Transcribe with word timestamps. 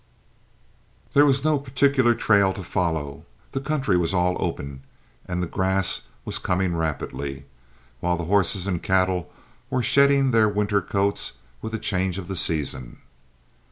There 1.13 1.27
was 1.27 1.43
no 1.43 1.59
particular 1.59 2.15
trail 2.15 2.53
to 2.53 2.63
follow. 2.63 3.23
The 3.51 3.59
country 3.59 3.97
was 3.97 4.15
all 4.15 4.35
open, 4.39 4.81
and 5.27 5.43
the 5.43 5.45
grass 5.45 6.07
was 6.25 6.39
coming 6.39 6.75
rapidly, 6.75 7.45
while 7.99 8.17
the 8.17 8.25
horses 8.25 8.65
and 8.65 8.81
cattle 8.81 9.31
were 9.69 9.83
shedding 9.83 10.31
their 10.31 10.49
winter 10.49 10.81
coats 10.81 11.33
with 11.61 11.71
the 11.73 11.77
change 11.77 12.17
of 12.17 12.27
the 12.27 12.35
season. 12.35 12.97